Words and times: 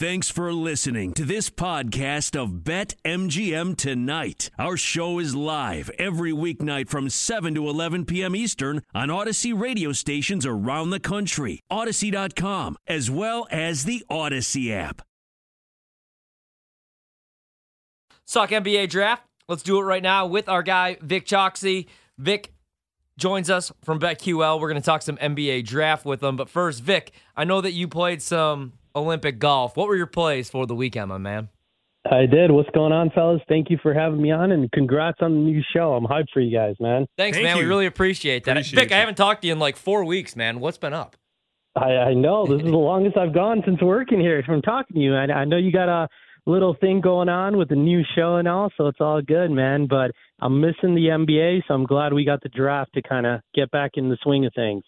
Thanks 0.00 0.30
for 0.30 0.50
listening 0.50 1.12
to 1.12 1.26
this 1.26 1.50
podcast 1.50 2.34
of 2.34 2.64
Bet 2.64 2.94
MGM 3.04 3.76
Tonight. 3.76 4.48
Our 4.58 4.78
show 4.78 5.18
is 5.18 5.34
live 5.34 5.90
every 5.98 6.32
weeknight 6.32 6.88
from 6.88 7.10
7 7.10 7.54
to 7.54 7.68
11 7.68 8.06
p.m. 8.06 8.34
Eastern 8.34 8.80
on 8.94 9.08
Audacy 9.08 9.52
radio 9.54 9.92
stations 9.92 10.46
around 10.46 10.88
the 10.88 11.00
country, 11.00 11.60
Audacy.com, 11.70 12.78
as 12.86 13.10
well 13.10 13.46
as 13.50 13.84
the 13.84 14.02
Audacy 14.10 14.72
app. 14.72 15.02
Suck 18.24 18.48
NBA 18.48 18.88
draft. 18.88 19.24
Let's 19.48 19.62
do 19.62 19.78
it 19.80 19.82
right 19.82 20.02
now 20.02 20.24
with 20.24 20.48
our 20.48 20.62
guy, 20.62 20.96
Vic 21.02 21.26
Choxy. 21.26 21.88
Vic 22.16 22.54
joins 23.18 23.50
us 23.50 23.70
from 23.84 24.00
BetQL. 24.00 24.60
We're 24.60 24.70
going 24.70 24.80
to 24.80 24.86
talk 24.86 25.02
some 25.02 25.18
NBA 25.18 25.66
draft 25.66 26.06
with 26.06 26.22
him. 26.22 26.38
But 26.38 26.48
first, 26.48 26.82
Vic, 26.82 27.12
I 27.36 27.44
know 27.44 27.60
that 27.60 27.72
you 27.72 27.86
played 27.86 28.22
some 28.22 28.72
Olympic 28.94 29.38
golf. 29.38 29.76
What 29.76 29.88
were 29.88 29.96
your 29.96 30.06
plays 30.06 30.50
for 30.50 30.66
the 30.66 30.74
weekend, 30.74 31.08
my 31.08 31.18
man? 31.18 31.48
I 32.10 32.24
did. 32.26 32.50
What's 32.50 32.70
going 32.70 32.92
on, 32.92 33.10
fellas? 33.10 33.42
Thank 33.48 33.68
you 33.68 33.78
for 33.82 33.92
having 33.92 34.22
me 34.22 34.30
on, 34.30 34.52
and 34.52 34.72
congrats 34.72 35.18
on 35.20 35.32
the 35.32 35.40
new 35.40 35.62
show. 35.74 35.92
I'm 35.92 36.04
hyped 36.04 36.30
for 36.32 36.40
you 36.40 36.56
guys, 36.56 36.76
man. 36.80 37.06
Thanks, 37.18 37.36
Thank 37.36 37.44
man. 37.44 37.56
you. 37.56 37.64
We 37.64 37.68
really 37.68 37.86
appreciate 37.86 38.44
that. 38.44 38.52
Appreciate 38.52 38.80
Vic, 38.80 38.92
I 38.92 38.98
haven't 38.98 39.16
talked 39.16 39.42
to 39.42 39.48
you 39.48 39.52
in 39.52 39.58
like 39.58 39.76
four 39.76 40.04
weeks, 40.04 40.34
man. 40.34 40.60
What's 40.60 40.78
been 40.78 40.94
up? 40.94 41.16
I, 41.76 41.88
I 41.88 42.14
know 42.14 42.46
this 42.46 42.64
is 42.64 42.70
the 42.70 42.76
longest 42.76 43.18
I've 43.18 43.34
gone 43.34 43.62
since 43.66 43.82
working 43.82 44.18
here 44.18 44.42
from 44.44 44.62
talking 44.62 44.94
to 44.94 45.00
you. 45.00 45.14
I, 45.14 45.24
I 45.24 45.44
know 45.44 45.58
you 45.58 45.70
got 45.70 45.88
a 45.88 46.08
little 46.46 46.74
thing 46.80 47.02
going 47.02 47.28
on 47.28 47.58
with 47.58 47.68
the 47.68 47.76
new 47.76 48.02
show 48.16 48.36
and 48.36 48.48
all, 48.48 48.70
so 48.76 48.86
it's 48.86 49.00
all 49.00 49.20
good, 49.20 49.50
man. 49.50 49.86
But 49.86 50.12
I'm 50.40 50.60
missing 50.60 50.94
the 50.94 51.08
NBA, 51.10 51.62
so 51.68 51.74
I'm 51.74 51.84
glad 51.84 52.14
we 52.14 52.24
got 52.24 52.42
the 52.42 52.48
draft 52.48 52.94
to 52.94 53.02
kind 53.02 53.26
of 53.26 53.40
get 53.54 53.70
back 53.70 53.92
in 53.94 54.08
the 54.08 54.16
swing 54.22 54.46
of 54.46 54.54
things. 54.54 54.84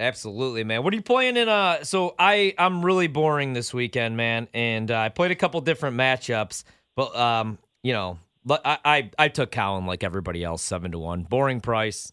Absolutely, 0.00 0.64
man. 0.64 0.82
What 0.82 0.94
are 0.94 0.96
you 0.96 1.02
playing 1.02 1.36
in? 1.36 1.48
Uh, 1.48 1.84
so 1.84 2.14
I 2.18 2.54
I'm 2.58 2.84
really 2.84 3.06
boring 3.06 3.52
this 3.52 3.74
weekend, 3.74 4.16
man, 4.16 4.48
and 4.54 4.90
uh, 4.90 4.98
I 4.98 5.08
played 5.10 5.30
a 5.30 5.34
couple 5.34 5.60
different 5.60 5.96
matchups, 5.96 6.64
but 6.96 7.14
um, 7.14 7.58
you 7.82 7.92
know, 7.92 8.18
I 8.48 8.78
I, 8.84 9.10
I 9.18 9.28
took 9.28 9.52
Colin 9.52 9.84
like 9.84 10.02
everybody 10.02 10.42
else, 10.42 10.62
seven 10.62 10.92
to 10.92 10.98
one. 10.98 11.24
Boring 11.24 11.60
price, 11.60 12.12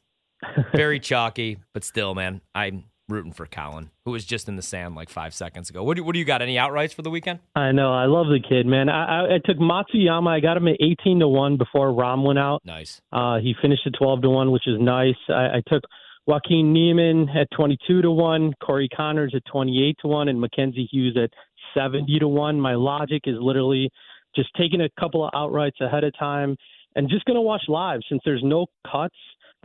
very 0.73 0.99
chalky, 1.01 1.59
but 1.73 1.85
still, 1.85 2.13
man, 2.13 2.41
I'm 2.53 2.83
rooting 3.07 3.31
for 3.31 3.45
Colin, 3.45 3.89
who 4.03 4.11
was 4.11 4.25
just 4.25 4.49
in 4.49 4.57
the 4.57 4.61
sand 4.61 4.95
like 4.95 5.09
five 5.09 5.33
seconds 5.33 5.69
ago. 5.69 5.81
What 5.81 5.95
do 5.95 6.03
what 6.03 6.11
do 6.11 6.19
you 6.19 6.25
got? 6.25 6.41
Any 6.41 6.55
outrights 6.55 6.93
for 6.93 7.03
the 7.03 7.09
weekend? 7.09 7.39
I 7.55 7.71
know. 7.71 7.93
I 7.93 8.05
love 8.05 8.27
the 8.27 8.41
kid, 8.41 8.65
man. 8.65 8.89
I, 8.89 9.21
I, 9.21 9.35
I 9.35 9.39
took 9.45 9.57
Matsuyama. 9.57 10.27
I 10.27 10.39
got 10.41 10.57
him 10.57 10.67
at 10.67 10.75
18 10.81 11.21
to 11.21 11.27
one 11.29 11.55
before 11.57 11.87
Rahm 11.93 12.25
went 12.25 12.37
out. 12.37 12.61
Nice. 12.65 13.01
Uh, 13.13 13.37
he 13.37 13.55
finished 13.61 13.87
at 13.87 13.93
12 13.97 14.23
to 14.23 14.29
1, 14.29 14.51
which 14.51 14.67
is 14.67 14.75
nice. 14.77 15.15
I, 15.29 15.57
I 15.57 15.61
took 15.67 15.83
Joaquin 16.27 16.73
Niemann 16.73 17.29
at 17.29 17.47
22 17.55 18.01
to 18.01 18.11
1, 18.11 18.53
Corey 18.61 18.89
Conners 18.89 19.33
at 19.33 19.43
28 19.49 19.95
to 20.01 20.07
1, 20.07 20.27
and 20.27 20.41
Mackenzie 20.41 20.87
Hughes 20.91 21.17
at 21.17 21.29
70 21.73 22.19
to 22.19 22.27
1. 22.27 22.59
My 22.59 22.75
logic 22.75 23.23
is 23.27 23.37
literally 23.39 23.89
just 24.35 24.49
taking 24.57 24.81
a 24.81 24.89
couple 24.99 25.25
of 25.25 25.31
outrights 25.31 25.79
ahead 25.79 26.03
of 26.03 26.11
time 26.19 26.57
and 26.97 27.09
just 27.09 27.23
going 27.23 27.35
to 27.35 27.41
watch 27.41 27.61
live 27.69 28.01
since 28.09 28.21
there's 28.25 28.43
no 28.43 28.65
cuts. 28.91 29.15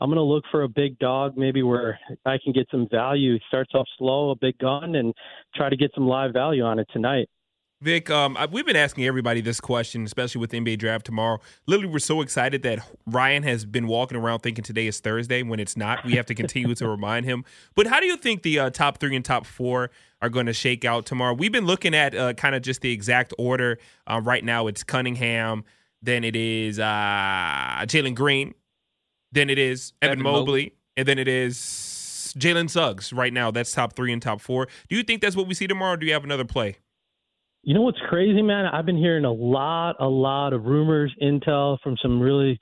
I'm 0.00 0.08
going 0.08 0.16
to 0.18 0.22
look 0.22 0.44
for 0.52 0.62
a 0.62 0.68
big 0.68 0.96
dog, 1.00 1.36
maybe 1.36 1.64
where 1.64 1.98
I 2.24 2.38
can 2.42 2.52
get 2.52 2.68
some 2.70 2.86
value. 2.88 3.38
Starts 3.48 3.72
off 3.74 3.88
slow, 3.98 4.30
a 4.30 4.36
big 4.36 4.56
gun, 4.58 4.94
and 4.94 5.12
try 5.56 5.68
to 5.68 5.76
get 5.76 5.90
some 5.96 6.06
live 6.06 6.32
value 6.32 6.62
on 6.62 6.78
it 6.78 6.86
tonight. 6.92 7.28
Vic, 7.82 8.10
um, 8.10 8.38
we've 8.52 8.64
been 8.64 8.76
asking 8.76 9.06
everybody 9.06 9.40
this 9.40 9.60
question, 9.60 10.04
especially 10.04 10.40
with 10.40 10.50
the 10.50 10.60
NBA 10.60 10.78
draft 10.78 11.04
tomorrow. 11.04 11.40
Literally, 11.66 11.92
we're 11.92 11.98
so 11.98 12.20
excited 12.20 12.62
that 12.62 12.78
Ryan 13.06 13.42
has 13.42 13.64
been 13.64 13.88
walking 13.88 14.16
around 14.16 14.38
thinking 14.38 14.62
today 14.62 14.86
is 14.86 15.00
Thursday 15.00 15.42
when 15.42 15.58
it's 15.58 15.76
not. 15.76 16.04
We 16.04 16.12
have 16.12 16.26
to 16.26 16.34
continue 16.36 16.76
to 16.76 16.88
remind 16.88 17.26
him. 17.26 17.44
But 17.74 17.88
how 17.88 17.98
do 17.98 18.06
you 18.06 18.16
think 18.16 18.44
the 18.44 18.60
uh, 18.60 18.70
top 18.70 18.98
three 18.98 19.16
and 19.16 19.24
top 19.24 19.46
four 19.46 19.90
are 20.20 20.28
going 20.28 20.46
to 20.46 20.52
shake 20.52 20.84
out 20.84 21.06
tomorrow? 21.06 21.34
We've 21.34 21.50
been 21.50 21.66
looking 21.66 21.92
at 21.92 22.14
uh, 22.14 22.34
kind 22.34 22.54
of 22.54 22.62
just 22.62 22.82
the 22.82 22.92
exact 22.92 23.34
order. 23.36 23.80
Uh, 24.06 24.20
right 24.22 24.44
now, 24.44 24.68
it's 24.68 24.84
Cunningham, 24.84 25.64
then 26.00 26.22
it 26.22 26.36
is 26.36 26.78
uh, 26.78 26.84
Jalen 26.84 28.14
Green, 28.14 28.54
then 29.32 29.50
it 29.50 29.58
is 29.58 29.92
Evan, 30.00 30.20
Evan 30.20 30.22
Mobley, 30.22 30.40
Mobley. 30.40 30.74
and 30.96 31.08
then 31.08 31.18
it 31.18 31.26
is 31.26 32.32
Jalen 32.38 32.70
Suggs. 32.70 33.12
Right 33.12 33.32
now, 33.32 33.50
that's 33.50 33.72
top 33.72 33.94
three 33.94 34.12
and 34.12 34.22
top 34.22 34.40
four. 34.40 34.68
Do 34.88 34.94
you 34.94 35.02
think 35.02 35.20
that's 35.20 35.34
what 35.34 35.48
we 35.48 35.54
see 35.54 35.66
tomorrow? 35.66 35.94
or 35.94 35.96
Do 35.96 36.06
you 36.06 36.12
have 36.12 36.22
another 36.22 36.44
play? 36.44 36.76
You 37.64 37.74
know 37.74 37.82
what's 37.82 38.00
crazy, 38.08 38.42
man? 38.42 38.66
I've 38.66 38.86
been 38.86 38.96
hearing 38.96 39.24
a 39.24 39.32
lot, 39.32 39.94
a 40.00 40.08
lot 40.08 40.52
of 40.52 40.64
rumors, 40.64 41.14
intel 41.22 41.78
from 41.80 41.96
some 42.02 42.20
really 42.20 42.58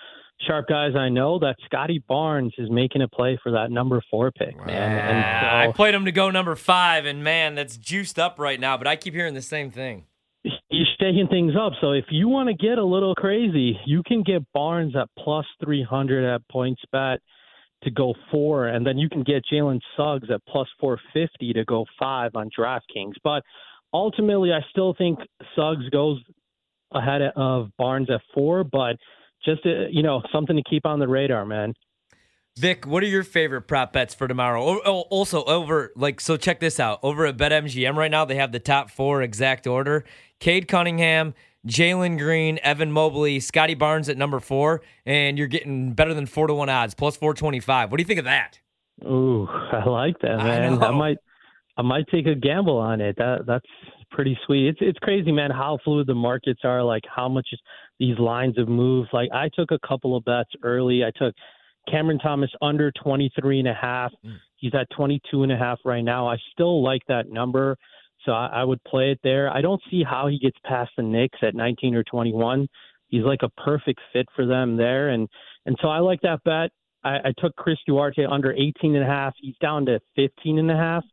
sharp 0.46 0.68
guys 0.68 0.94
I 0.94 1.08
know 1.08 1.38
that 1.38 1.56
Scottie 1.64 2.04
Barnes 2.06 2.52
is 2.58 2.70
making 2.70 3.00
a 3.00 3.08
play 3.08 3.38
for 3.42 3.52
that 3.52 3.70
number 3.70 4.02
four 4.10 4.30
pick, 4.30 4.56
man. 4.66 4.68
I 4.68 5.64
And 5.64 5.72
so 5.72 5.76
played 5.76 5.94
him 5.94 6.04
to 6.04 6.12
go 6.12 6.30
number 6.30 6.54
five, 6.54 7.06
and 7.06 7.24
man, 7.24 7.54
that's 7.54 7.78
juiced 7.78 8.18
up 8.18 8.38
right 8.38 8.60
now. 8.60 8.76
But 8.76 8.88
I 8.88 8.96
keep 8.96 9.14
hearing 9.14 9.32
the 9.32 9.40
same 9.40 9.70
thing. 9.70 10.04
he's 10.42 10.86
shaking 11.00 11.28
things 11.28 11.54
up. 11.58 11.72
So 11.80 11.92
if 11.92 12.06
you 12.10 12.28
want 12.28 12.48
to 12.48 12.54
get 12.54 12.76
a 12.76 12.84
little 12.84 13.14
crazy, 13.14 13.78
you 13.86 14.02
can 14.06 14.22
get 14.22 14.42
Barnes 14.52 14.94
at 14.96 15.08
plus 15.18 15.46
300 15.64 16.34
at 16.34 16.42
points 16.50 16.82
bet 16.92 17.20
to 17.84 17.90
go 17.90 18.12
four, 18.30 18.66
and 18.66 18.86
then 18.86 18.98
you 18.98 19.08
can 19.08 19.22
get 19.22 19.42
Jalen 19.50 19.80
Suggs 19.96 20.28
at 20.30 20.44
plus 20.46 20.68
450 20.78 21.54
to 21.54 21.64
go 21.64 21.86
five 21.98 22.32
on 22.34 22.50
DraftKings. 22.58 23.14
But 23.24 23.42
ultimately, 23.92 24.52
I 24.52 24.60
still 24.70 24.94
think 24.94 25.18
Suggs 25.54 25.88
goes 25.90 26.20
ahead 26.92 27.22
of 27.36 27.68
Barnes 27.78 28.10
at 28.10 28.20
four, 28.34 28.64
but 28.64 28.96
just 29.44 29.64
uh, 29.64 29.86
you 29.90 30.02
know 30.02 30.22
something 30.32 30.56
to 30.56 30.62
keep 30.68 30.86
on 30.86 30.98
the 30.98 31.08
radar, 31.08 31.44
man. 31.44 31.74
Vic, 32.58 32.86
what 32.86 33.02
are 33.02 33.06
your 33.06 33.22
favorite 33.22 33.62
prop 33.62 33.92
bets 33.92 34.12
for 34.12 34.26
tomorrow? 34.26 34.80
Oh, 34.84 35.00
also, 35.10 35.44
over 35.44 35.92
like 35.96 36.20
so, 36.20 36.36
check 36.36 36.60
this 36.60 36.80
out. 36.80 36.98
Over 37.02 37.26
at 37.26 37.36
BetMGM 37.36 37.96
right 37.96 38.10
now, 38.10 38.24
they 38.24 38.36
have 38.36 38.52
the 38.52 38.58
top 38.58 38.90
four 38.90 39.22
exact 39.22 39.66
order: 39.66 40.04
Cade 40.40 40.68
Cunningham, 40.68 41.34
Jalen 41.66 42.18
Green, 42.18 42.58
Evan 42.62 42.92
Mobley, 42.92 43.40
Scottie 43.40 43.74
Barnes 43.74 44.08
at 44.08 44.18
number 44.18 44.40
four, 44.40 44.82
and 45.06 45.38
you're 45.38 45.46
getting 45.46 45.92
better 45.92 46.12
than 46.12 46.26
four 46.26 46.48
to 46.48 46.54
one 46.54 46.68
odds, 46.68 46.94
plus 46.94 47.16
four 47.16 47.34
twenty 47.34 47.60
five. 47.60 47.90
What 47.90 47.98
do 47.98 48.02
you 48.02 48.06
think 48.06 48.18
of 48.18 48.24
that? 48.24 48.58
Ooh, 49.04 49.46
I 49.72 49.88
like 49.88 50.18
that, 50.20 50.38
man. 50.38 50.74
I, 50.74 50.76
know. 50.76 50.92
might, 50.92 51.18
I 51.80 51.82
might 51.82 52.06
take 52.08 52.26
a 52.26 52.34
gamble 52.34 52.76
on 52.76 53.00
it. 53.00 53.16
That 53.16 53.46
that's 53.46 53.64
pretty 54.10 54.38
sweet. 54.44 54.68
It's 54.68 54.78
it's 54.82 54.98
crazy, 54.98 55.32
man. 55.32 55.50
How 55.50 55.78
fluid 55.82 56.06
the 56.06 56.14
markets 56.14 56.60
are. 56.62 56.82
Like 56.82 57.04
how 57.08 57.26
much 57.26 57.48
these 57.98 58.18
lines 58.18 58.56
have 58.58 58.68
moved. 58.68 59.08
Like 59.14 59.30
I 59.32 59.48
took 59.54 59.70
a 59.70 59.78
couple 59.88 60.14
of 60.14 60.22
bets 60.26 60.50
early. 60.62 61.04
I 61.04 61.10
took 61.16 61.34
Cameron 61.90 62.18
Thomas 62.18 62.50
under 62.60 62.92
23 63.02 63.60
and 63.60 63.68
a 63.68 63.72
half. 63.72 64.12
Mm. 64.26 64.36
He's 64.56 64.74
at 64.74 64.88
22 64.94 65.42
and 65.42 65.52
a 65.52 65.56
half 65.56 65.78
right 65.86 66.02
now. 66.02 66.28
I 66.28 66.36
still 66.52 66.84
like 66.84 67.00
that 67.08 67.30
number. 67.30 67.78
So 68.26 68.32
I, 68.32 68.48
I 68.52 68.64
would 68.64 68.84
play 68.84 69.10
it 69.12 69.20
there. 69.24 69.50
I 69.50 69.62
don't 69.62 69.80
see 69.90 70.02
how 70.02 70.26
he 70.26 70.38
gets 70.38 70.58
past 70.66 70.90
the 70.98 71.02
Knicks 71.02 71.38
at 71.40 71.54
19 71.54 71.94
or 71.94 72.04
21. 72.04 72.68
He's 73.08 73.24
like 73.24 73.40
a 73.42 73.48
perfect 73.62 74.00
fit 74.12 74.26
for 74.36 74.44
them 74.44 74.76
there. 74.76 75.08
And, 75.08 75.26
and 75.64 75.78
so 75.80 75.88
I 75.88 76.00
like 76.00 76.20
that 76.20 76.44
bet. 76.44 76.72
I, 77.02 77.28
I 77.28 77.32
took 77.38 77.56
Chris 77.56 77.78
Duarte 77.86 78.26
under 78.30 78.52
18 78.52 78.96
and 78.96 79.02
a 79.02 79.06
half. 79.06 79.32
He's 79.40 79.56
down 79.62 79.86
to 79.86 79.98
15 80.16 80.58
and 80.58 80.70
a 80.70 80.76
half. 80.76 81.04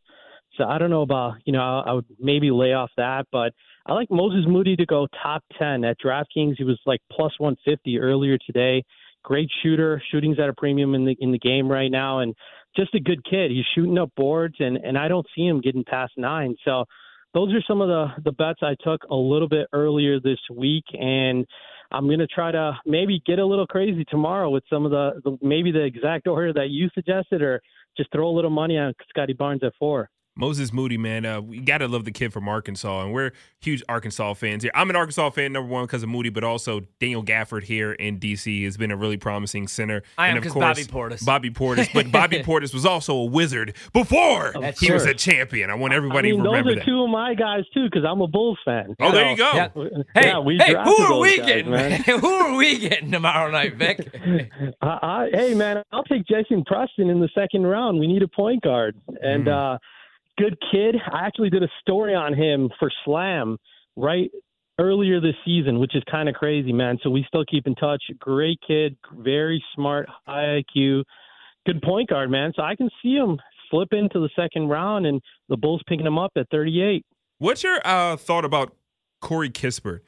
So 0.57 0.63
I 0.65 0.77
don't 0.77 0.89
know 0.89 1.03
about, 1.03 1.35
you 1.45 1.53
know, 1.53 1.61
I, 1.85 1.93
would 1.93 2.05
maybe 2.19 2.49
lay 2.51 2.73
off 2.73 2.89
that, 2.97 3.27
but 3.31 3.53
I 3.85 3.93
like 3.93 4.09
Moses 4.09 4.45
Moody 4.47 4.75
to 4.75 4.85
go 4.85 5.07
top 5.23 5.43
10 5.59 5.83
at 5.85 5.97
DraftKings. 5.99 6.55
He 6.57 6.63
was 6.63 6.79
like 6.85 6.99
plus 7.11 7.33
150 7.37 7.99
earlier 7.99 8.37
today. 8.45 8.83
Great 9.23 9.49
shooter. 9.61 10.01
Shooting's 10.11 10.39
at 10.39 10.49
a 10.49 10.53
premium 10.53 10.95
in 10.95 11.05
the 11.05 11.15
in 11.19 11.31
the 11.31 11.39
game 11.39 11.69
right 11.69 11.91
now, 11.91 12.19
and 12.19 12.33
just 12.77 12.95
a 12.95 12.99
good 12.99 13.25
kid. 13.25 13.51
He's 13.51 13.65
shooting 13.75 13.97
up 13.97 14.09
boards, 14.15 14.55
and 14.59 14.77
and 14.77 14.97
I 14.97 15.07
don't 15.09 15.25
see 15.35 15.45
him 15.45 15.59
getting 15.59 15.83
past 15.83 16.13
nine. 16.15 16.55
So 16.63 16.85
those 17.33 17.53
are 17.53 17.61
some 17.67 17.81
of 17.81 17.89
the 17.89 18.07
the 18.23 18.31
bets 18.31 18.59
I 18.61 18.75
took 18.81 19.03
a 19.09 19.15
little 19.15 19.49
bit 19.49 19.67
earlier 19.73 20.19
this 20.19 20.39
week, 20.55 20.85
and 20.93 21.45
I'm 21.91 22.09
gonna 22.09 22.27
try 22.27 22.51
to 22.51 22.77
maybe 22.85 23.21
get 23.25 23.39
a 23.39 23.45
little 23.45 23.67
crazy 23.67 24.05
tomorrow 24.05 24.49
with 24.49 24.63
some 24.69 24.85
of 24.85 24.91
the, 24.91 25.19
the 25.23 25.37
maybe 25.41 25.71
the 25.71 25.83
exact 25.83 26.27
order 26.27 26.53
that 26.53 26.69
you 26.69 26.89
suggested, 26.93 27.41
or 27.41 27.61
just 27.97 28.11
throw 28.11 28.29
a 28.29 28.35
little 28.35 28.51
money 28.51 28.77
on 28.77 28.93
Scottie 29.09 29.33
Barnes 29.33 29.63
at 29.63 29.73
four. 29.77 30.09
Moses 30.37 30.71
Moody, 30.71 30.97
man, 30.97 31.25
uh, 31.25 31.41
we 31.41 31.59
gotta 31.59 31.87
love 31.87 32.05
the 32.05 32.11
kid 32.11 32.31
from 32.31 32.47
Arkansas, 32.47 33.03
and 33.03 33.11
we're 33.13 33.31
huge 33.59 33.81
Arkansas 33.89 34.33
fans 34.35 34.63
here. 34.63 34.71
I'm 34.75 34.89
an 34.89 34.95
Arkansas 34.95 35.31
fan, 35.31 35.51
number 35.53 35.69
one 35.71 35.85
because 35.85 36.03
of 36.03 36.09
Moody, 36.09 36.29
but 36.29 36.43
also 36.43 36.81
Daniel 36.99 37.23
Gafford 37.23 37.63
here 37.63 37.93
in 37.93 38.19
DC 38.19 38.63
has 38.65 38.77
been 38.77 38.91
a 38.91 38.95
really 38.95 39.17
promising 39.17 39.67
center. 39.67 40.03
I 40.17 40.27
am 40.27 40.29
and 40.29 40.37
of 40.37 40.43
'cause 40.43 40.53
course, 40.53 40.63
Bobby 40.63 40.83
Portis. 41.15 41.25
Bobby 41.25 41.49
Portis, 41.49 41.91
but 41.93 42.11
Bobby 42.11 42.37
Portis 42.43 42.73
was 42.73 42.85
also 42.85 43.15
a 43.15 43.25
wizard 43.25 43.75
before 43.93 44.49
Of 44.55 44.77
he 44.79 44.91
was 44.91 45.05
a 45.05 45.13
champion. 45.13 45.69
I 45.69 45.75
want 45.75 45.93
everybody 45.93 46.29
I 46.29 46.31
mean, 46.33 46.43
to 46.43 46.49
those 46.49 46.59
are 46.73 46.75
that. 46.75 46.85
two 46.85 47.03
of 47.03 47.09
my 47.09 47.33
guys 47.33 47.63
too, 47.73 47.85
because 47.89 48.05
I'm 48.07 48.21
a 48.21 48.27
Bulls 48.27 48.59
fan. 48.63 48.95
oh, 48.99 49.11
there 49.11 49.29
you 49.31 49.37
go. 49.37 49.51
Yeah. 49.53 49.67
Yeah, 49.75 50.03
Hey, 50.13 50.33
we 50.45 50.57
hey, 50.57 50.71
who 50.73 50.77
are 50.79 51.09
those 51.09 51.21
we 51.21 51.37
guys, 51.37 51.45
getting? 51.47 51.71
man. 51.71 52.01
who 52.05 52.27
are 52.27 52.55
we 52.55 52.77
getting 52.79 53.11
tomorrow 53.11 53.49
night, 53.49 53.75
Vic? 53.75 54.07
I, 54.81 54.87
I, 54.87 55.29
hey 55.33 55.53
man, 55.55 55.81
I'll 55.91 56.03
take 56.03 56.25
Jason 56.27 56.63
Preston 56.65 57.09
in 57.09 57.19
the 57.19 57.29
second 57.33 57.65
round. 57.65 57.99
We 57.99 58.07
need 58.07 58.21
a 58.21 58.27
point 58.27 58.61
guard 58.63 58.95
and 59.21 59.47
Mm. 59.47 59.75
uh, 59.75 59.77
good 60.37 60.57
kid. 60.71 60.95
I 61.11 61.25
actually 61.25 61.49
did 61.49 61.63
a 61.63 61.69
story 61.81 62.15
on 62.15 62.33
him 62.33 62.69
for 62.79 62.91
Slam 63.05 63.57
right 63.95 64.29
earlier 64.79 65.19
this 65.19 65.35
season, 65.43 65.79
which 65.79 65.95
is 65.95 66.03
kind 66.09 66.29
of 66.29 66.35
crazy, 66.35 66.71
man. 66.71 66.99
So 67.01 67.09
we 67.09 67.25
still 67.27 67.45
keep 67.45 67.65
in 67.67 67.75
touch. 67.75 68.03
Great 68.19 68.59
kid, 68.65 68.95
very 69.11 69.63
smart, 69.75 70.07
high 70.25 70.63
IQ, 70.75 71.03
good 71.65 71.81
point 71.81 72.09
guard, 72.09 72.29
man. 72.29 72.53
So 72.55 72.61
I 72.61 72.75
can 72.75 72.89
see 73.01 73.15
him 73.15 73.37
slip 73.71 73.89
into 73.91 74.19
the 74.19 74.29
second 74.35 74.69
round 74.69 75.05
and 75.05 75.21
the 75.49 75.57
Bulls 75.57 75.81
picking 75.87 76.05
him 76.05 76.17
up 76.17 76.31
at 76.35 76.47
38. 76.51 77.05
What's 77.39 77.63
your 77.63 77.79
uh, 77.83 78.17
thought 78.17 78.45
about 78.45 78.73
Corey 79.21 79.49
Kispert. 79.49 80.01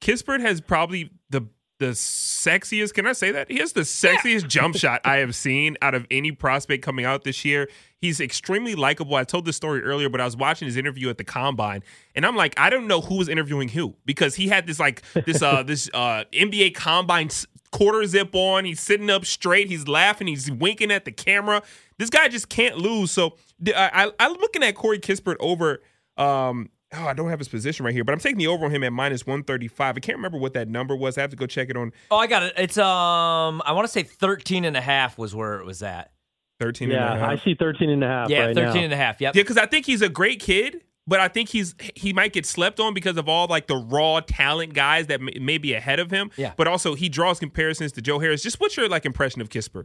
Kispert 0.00 0.40
has 0.40 0.60
probably 0.60 1.10
the 1.30 1.46
the 1.78 1.86
sexiest. 1.86 2.94
Can 2.94 3.06
I 3.06 3.12
say 3.12 3.32
that? 3.32 3.50
He 3.50 3.58
has 3.58 3.72
the 3.72 3.82
sexiest 3.82 4.42
yeah. 4.42 4.48
jump 4.48 4.76
shot 4.76 5.00
I 5.04 5.16
have 5.16 5.34
seen 5.34 5.76
out 5.82 5.94
of 5.94 6.06
any 6.10 6.32
prospect 6.32 6.82
coming 6.82 7.04
out 7.04 7.24
this 7.24 7.44
year. 7.44 7.68
He's 7.98 8.20
extremely 8.20 8.74
likable. 8.74 9.14
I 9.14 9.24
told 9.24 9.44
this 9.44 9.56
story 9.56 9.82
earlier, 9.82 10.08
but 10.08 10.20
I 10.20 10.24
was 10.24 10.36
watching 10.36 10.66
his 10.66 10.76
interview 10.76 11.08
at 11.10 11.18
the 11.18 11.24
combine, 11.24 11.82
and 12.14 12.24
I'm 12.24 12.36
like, 12.36 12.58
I 12.58 12.70
don't 12.70 12.86
know 12.86 13.00
who 13.00 13.16
was 13.16 13.28
interviewing 13.28 13.68
who 13.68 13.94
because 14.04 14.34
he 14.34 14.48
had 14.48 14.66
this 14.66 14.78
like 14.78 15.02
this 15.26 15.42
uh 15.42 15.62
this 15.62 15.90
uh 15.92 16.24
NBA 16.32 16.74
combine 16.74 17.30
quarter 17.72 18.06
zip 18.06 18.34
on. 18.34 18.64
He's 18.64 18.80
sitting 18.80 19.10
up 19.10 19.24
straight. 19.24 19.68
He's 19.68 19.88
laughing. 19.88 20.26
He's 20.26 20.50
winking 20.50 20.90
at 20.90 21.04
the 21.04 21.12
camera. 21.12 21.62
This 21.98 22.10
guy 22.10 22.28
just 22.28 22.48
can't 22.48 22.78
lose. 22.78 23.10
So 23.10 23.36
I, 23.74 24.10
I, 24.18 24.26
am 24.26 24.32
looking 24.34 24.62
at 24.62 24.74
Corey 24.74 24.98
Kispert 24.98 25.36
over 25.40 25.82
um, 26.16 26.70
oh, 26.94 27.06
I 27.06 27.12
don't 27.12 27.28
have 27.30 27.38
his 27.38 27.48
position 27.48 27.84
right 27.84 27.94
here, 27.94 28.04
but 28.04 28.12
I'm 28.12 28.18
taking 28.18 28.38
the 28.38 28.46
over 28.46 28.64
on 28.64 28.70
him 28.70 28.82
at 28.84 28.92
minus 28.92 29.26
135. 29.26 29.96
I 29.96 30.00
can't 30.00 30.16
remember 30.16 30.38
what 30.38 30.54
that 30.54 30.68
number 30.68 30.96
was. 30.96 31.18
I 31.18 31.22
have 31.22 31.30
to 31.30 31.36
go 31.36 31.46
check 31.46 31.70
it 31.70 31.76
on. 31.76 31.92
Oh, 32.10 32.16
I 32.16 32.26
got 32.26 32.42
it. 32.42 32.54
It's 32.56 32.78
um 32.78 33.62
I 33.64 33.72
want 33.72 33.86
to 33.86 33.92
say 33.92 34.02
13 34.02 34.64
and 34.64 34.76
a 34.76 34.80
half 34.80 35.18
was 35.18 35.34
where 35.34 35.58
it 35.60 35.66
was 35.66 35.82
at. 35.82 36.12
13 36.60 36.90
yeah, 36.90 37.26
I 37.26 37.36
see 37.44 37.54
13 37.54 37.90
and 37.90 38.02
a 38.02 38.06
half. 38.06 38.30
Yeah, 38.30 38.46
right 38.46 38.54
13 38.54 38.74
now. 38.74 38.80
and 38.84 38.92
a 38.92 38.96
half. 38.96 39.20
Yep. 39.20 39.34
Yeah, 39.34 39.42
because 39.42 39.58
I 39.58 39.66
think 39.66 39.84
he's 39.84 40.00
a 40.00 40.08
great 40.08 40.40
kid, 40.40 40.80
but 41.06 41.20
I 41.20 41.28
think 41.28 41.50
he's 41.50 41.74
he 41.94 42.12
might 42.12 42.32
get 42.32 42.46
slept 42.46 42.80
on 42.80 42.94
because 42.94 43.18
of 43.18 43.28
all 43.28 43.46
like 43.46 43.66
the 43.66 43.76
raw 43.76 44.20
talent 44.20 44.72
guys 44.72 45.08
that 45.08 45.20
may, 45.20 45.38
may 45.40 45.58
be 45.58 45.74
ahead 45.74 46.00
of 46.00 46.10
him. 46.10 46.30
Yeah. 46.36 46.54
But 46.56 46.66
also 46.66 46.94
he 46.94 47.08
draws 47.08 47.38
comparisons 47.38 47.92
to 47.92 48.02
Joe 48.02 48.18
Harris. 48.18 48.42
Just 48.42 48.58
what's 48.58 48.76
your 48.76 48.88
like 48.88 49.04
impression 49.04 49.42
of 49.42 49.50
Kispert? 49.50 49.84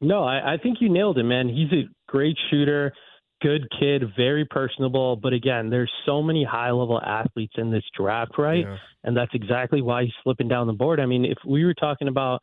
No, 0.00 0.24
I, 0.24 0.54
I 0.54 0.56
think 0.56 0.78
you 0.80 0.88
nailed 0.88 1.18
it, 1.18 1.22
man. 1.22 1.48
He's 1.48 1.72
a 1.72 1.84
great 2.08 2.36
shooter 2.50 2.92
good 3.42 3.68
kid, 3.78 4.04
very 4.16 4.44
personable. 4.44 5.16
But 5.16 5.32
again, 5.32 5.68
there's 5.68 5.90
so 6.06 6.22
many 6.22 6.44
high 6.44 6.70
level 6.70 7.00
athletes 7.00 7.54
in 7.56 7.70
this 7.70 7.84
draft, 7.96 8.38
right? 8.38 8.64
Yeah. 8.66 8.76
And 9.04 9.16
that's 9.16 9.32
exactly 9.34 9.82
why 9.82 10.04
he's 10.04 10.12
slipping 10.22 10.48
down 10.48 10.66
the 10.66 10.72
board. 10.72 11.00
I 11.00 11.06
mean, 11.06 11.24
if 11.24 11.38
we 11.46 11.64
were 11.64 11.74
talking 11.74 12.08
about 12.08 12.40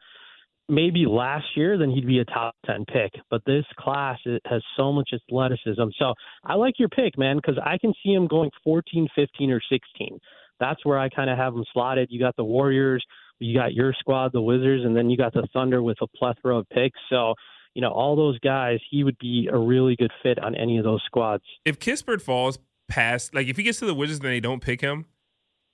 maybe 0.68 1.06
last 1.08 1.46
year, 1.56 1.78
then 1.78 1.90
he'd 1.90 2.06
be 2.06 2.20
a 2.20 2.26
top 2.26 2.56
10 2.66 2.86
pick. 2.86 3.12
But 3.30 3.42
this 3.46 3.66
class 3.78 4.20
it 4.26 4.42
has 4.46 4.62
so 4.78 4.92
much 4.92 5.10
athleticism. 5.14 5.84
So 5.98 6.14
I 6.44 6.56
like 6.56 6.76
your 6.78 6.90
pick, 6.90 7.18
man, 7.18 7.38
because 7.38 7.58
I 7.64 7.78
can 7.78 7.94
see 8.04 8.14
him 8.14 8.28
going 8.28 8.52
14, 8.64 9.08
15, 9.16 9.52
or 9.52 9.62
16. 9.70 10.20
That's 10.60 10.86
where 10.86 11.00
I 11.00 11.10
kind 11.10 11.30
of 11.30 11.38
have 11.38 11.54
him 11.54 11.64
slotted. 11.74 12.10
You 12.12 12.20
got 12.20 12.36
the 12.36 12.44
Warriors, 12.44 13.04
you 13.40 13.58
got 13.58 13.74
your 13.74 13.94
squad, 13.98 14.32
the 14.34 14.42
Wizards, 14.42 14.84
and 14.86 14.96
then 14.96 15.10
you 15.10 15.18
got 15.18 15.34
the 15.34 15.48
Thunder 15.54 15.82
with 15.82 15.98
a 16.02 16.08
plethora 16.08 16.58
of 16.58 16.70
picks. 16.70 17.00
So 17.10 17.34
you 17.74 17.82
know, 17.82 17.90
all 17.92 18.16
those 18.16 18.40
guys, 18.40 18.80
he 18.90 19.04
would 19.04 19.18
be 19.20 19.50
a 19.52 19.58
really 19.58 19.96
good 19.96 20.12
fit 20.24 20.40
on 20.40 20.56
any 20.56 20.78
of 20.78 20.84
those 20.84 21.02
squads. 21.06 21.44
If 21.66 21.80
Kispert 21.80 22.22
falls 22.22 22.60
past, 22.88 23.34
like 23.34 23.48
if 23.48 23.58
he 23.58 23.64
gets 23.64 23.80
to 23.80 23.86
the 23.86 23.94
Wizards 23.94 24.20
and 24.20 24.30
they 24.30 24.40
don't 24.40 24.62
pick 24.62 24.82
him, 24.82 25.06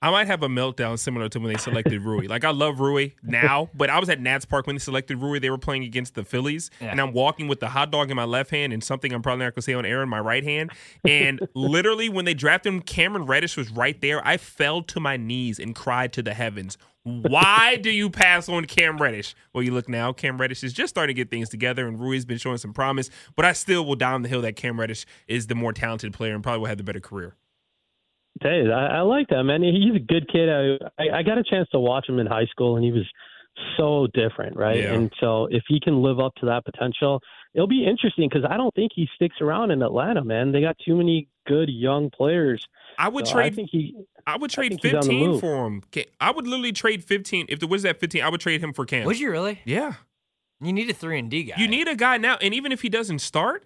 I 0.02 0.10
might 0.10 0.26
have 0.26 0.42
a 0.42 0.48
meltdown 0.48 0.98
similar 0.98 1.28
to 1.30 1.40
when 1.40 1.52
they 1.52 1.58
selected 1.58 2.02
Rui. 2.02 2.28
Like 2.28 2.44
I 2.44 2.50
love 2.50 2.80
Rui 2.80 3.12
now, 3.22 3.70
but 3.74 3.88
I 3.88 3.98
was 3.98 4.10
at 4.10 4.20
Nats 4.20 4.44
Park 4.44 4.66
when 4.66 4.76
they 4.76 4.80
selected 4.80 5.16
Rui. 5.16 5.38
They 5.38 5.48
were 5.48 5.56
playing 5.56 5.84
against 5.84 6.14
the 6.14 6.24
Phillies, 6.24 6.70
yeah. 6.80 6.90
and 6.90 7.00
I'm 7.00 7.12
walking 7.12 7.48
with 7.48 7.60
the 7.60 7.68
hot 7.68 7.90
dog 7.90 8.10
in 8.10 8.16
my 8.16 8.24
left 8.24 8.50
hand 8.50 8.74
and 8.74 8.84
something 8.84 9.12
I'm 9.12 9.22
probably 9.22 9.46
not 9.46 9.54
going 9.54 9.62
to 9.62 9.62
say 9.62 9.72
on 9.72 9.86
air 9.86 10.02
in 10.02 10.08
my 10.10 10.20
right 10.20 10.44
hand. 10.44 10.70
And 11.04 11.40
literally, 11.54 12.10
when 12.10 12.26
they 12.26 12.34
drafted 12.34 12.74
him, 12.74 12.82
Cameron 12.82 13.24
Reddish 13.24 13.56
was 13.56 13.70
right 13.70 13.98
there. 14.02 14.26
I 14.26 14.36
fell 14.36 14.82
to 14.82 15.00
my 15.00 15.16
knees 15.16 15.58
and 15.58 15.74
cried 15.74 16.12
to 16.14 16.22
the 16.22 16.34
heavens. 16.34 16.76
Why 17.04 17.76
do 17.76 17.90
you 17.90 18.10
pass 18.10 18.48
on 18.48 18.64
Cam 18.64 18.98
Reddish? 18.98 19.36
Well, 19.52 19.62
you 19.62 19.72
look 19.72 19.88
now, 19.88 20.12
Cam 20.12 20.38
Reddish 20.38 20.64
is 20.64 20.72
just 20.72 20.90
starting 20.90 21.14
to 21.14 21.16
get 21.16 21.30
things 21.30 21.48
together, 21.48 21.86
and 21.86 22.00
Rui's 22.00 22.24
been 22.24 22.36
showing 22.36 22.58
some 22.58 22.72
promise. 22.72 23.10
But 23.36 23.44
I 23.44 23.52
still 23.52 23.86
will 23.86 23.94
down 23.94 24.22
the 24.22 24.28
hill 24.28 24.42
that 24.42 24.56
Cam 24.56 24.78
Reddish 24.78 25.06
is 25.28 25.46
the 25.46 25.54
more 25.54 25.72
talented 25.72 26.12
player 26.12 26.34
and 26.34 26.42
probably 26.42 26.60
will 26.60 26.66
have 26.66 26.78
the 26.78 26.84
better 26.84 27.00
career. 27.00 27.36
Hey, 28.40 28.70
I, 28.70 28.98
I 28.98 29.00
like 29.00 29.28
that 29.28 29.44
man. 29.44 29.62
He's 29.62 29.96
a 29.96 30.04
good 30.04 30.30
kid. 30.30 30.48
I, 30.48 31.02
I 31.02 31.18
I 31.18 31.22
got 31.22 31.38
a 31.38 31.44
chance 31.44 31.68
to 31.70 31.80
watch 31.80 32.08
him 32.08 32.18
in 32.18 32.26
high 32.26 32.46
school, 32.46 32.76
and 32.76 32.84
he 32.84 32.92
was 32.92 33.06
so 33.76 34.06
different, 34.12 34.56
right? 34.56 34.80
Yeah. 34.80 34.92
And 34.92 35.12
so 35.20 35.46
if 35.50 35.62
he 35.68 35.80
can 35.80 36.02
live 36.02 36.20
up 36.20 36.34
to 36.36 36.46
that 36.46 36.64
potential, 36.64 37.20
it'll 37.54 37.66
be 37.66 37.86
interesting 37.86 38.28
because 38.28 38.44
I 38.48 38.56
don't 38.56 38.74
think 38.74 38.92
he 38.94 39.08
sticks 39.14 39.36
around 39.40 39.70
in 39.70 39.82
Atlanta, 39.82 40.24
man. 40.24 40.52
They 40.52 40.60
got 40.60 40.76
too 40.84 40.96
many 40.96 41.28
good 41.46 41.68
young 41.70 42.10
players. 42.10 42.66
I 42.98 43.08
would 43.08 43.26
so 43.26 43.34
trade. 43.34 43.52
I 43.52 43.56
think 43.56 43.70
he. 43.70 43.94
I 44.26 44.36
would 44.36 44.50
trade 44.50 44.72
I 44.72 44.76
15 44.76 45.40
for 45.40 45.66
him. 45.66 45.82
I 46.20 46.30
would 46.30 46.46
literally 46.46 46.72
trade 46.72 47.04
15 47.04 47.46
if 47.48 47.60
the 47.60 47.66
Wizards 47.66 47.90
at 47.90 48.00
15. 48.00 48.22
I 48.22 48.28
would 48.28 48.40
trade 48.40 48.60
him 48.62 48.72
for 48.72 48.84
Cam. 48.84 49.06
Would 49.06 49.20
you 49.20 49.30
really? 49.30 49.60
Yeah. 49.64 49.94
You 50.60 50.72
need 50.72 50.88
a 50.88 50.94
three 50.94 51.18
and 51.18 51.30
D 51.30 51.44
guy. 51.44 51.54
You 51.58 51.68
need 51.68 51.86
a 51.86 51.94
guy 51.94 52.16
now, 52.16 52.38
and 52.40 52.54
even 52.54 52.72
if 52.72 52.82
he 52.82 52.88
doesn't 52.88 53.18
start, 53.18 53.64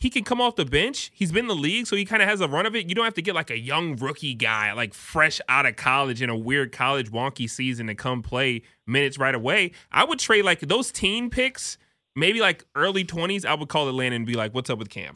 he 0.00 0.08
can 0.08 0.24
come 0.24 0.40
off 0.40 0.56
the 0.56 0.64
bench. 0.64 1.12
He's 1.14 1.30
been 1.30 1.44
in 1.44 1.48
the 1.48 1.54
league, 1.54 1.86
so 1.86 1.94
he 1.94 2.06
kind 2.06 2.22
of 2.22 2.28
has 2.28 2.40
a 2.40 2.48
run 2.48 2.64
of 2.64 2.74
it. 2.74 2.88
You 2.88 2.94
don't 2.94 3.04
have 3.04 3.14
to 3.14 3.22
get 3.22 3.34
like 3.34 3.50
a 3.50 3.58
young 3.58 3.96
rookie 3.96 4.34
guy, 4.34 4.72
like 4.72 4.94
fresh 4.94 5.40
out 5.46 5.66
of 5.66 5.76
college 5.76 6.22
in 6.22 6.30
a 6.30 6.36
weird 6.36 6.72
college 6.72 7.12
wonky 7.12 7.48
season 7.48 7.86
to 7.88 7.94
come 7.94 8.22
play 8.22 8.62
minutes 8.86 9.18
right 9.18 9.34
away. 9.34 9.72
I 9.92 10.04
would 10.04 10.18
trade 10.18 10.46
like 10.46 10.60
those 10.60 10.90
teen 10.90 11.28
picks, 11.28 11.76
maybe 12.16 12.40
like 12.40 12.64
early 12.74 13.04
20s. 13.04 13.44
I 13.44 13.54
would 13.54 13.68
call 13.68 13.88
Atlanta 13.90 14.16
and 14.16 14.24
be 14.24 14.34
like, 14.34 14.54
what's 14.54 14.70
up 14.70 14.78
with 14.78 14.88
Cam? 14.88 15.14